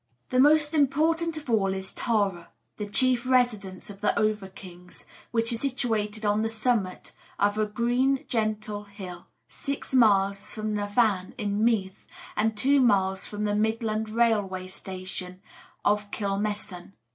The 0.31 0.39
most 0.39 0.73
important 0.73 1.37
of 1.37 1.47
all 1.47 1.75
is 1.75 1.93
Tara, 1.93 2.49
the 2.77 2.87
chief 2.89 3.23
residence 3.29 3.87
of 3.91 4.01
the 4.01 4.17
over 4.17 4.47
kings, 4.47 5.05
which 5.29 5.53
is 5.53 5.61
situated 5.61 6.25
on 6.25 6.41
the 6.41 6.49
summit 6.49 7.11
of 7.37 7.59
a 7.59 7.65
gentle 8.27 8.83
green 8.87 8.87
hill, 8.95 9.27
six 9.47 9.93
miles 9.93 10.49
from 10.51 10.73
Navan 10.73 11.35
in 11.37 11.63
Meath, 11.63 12.07
and 12.35 12.57
two 12.57 12.81
miles 12.81 13.25
from 13.27 13.43
the 13.43 13.53
Midland 13.53 14.09
Railway 14.09 14.65
station 14.65 15.39
of 15.85 16.09
Kilmessan. 16.09 16.93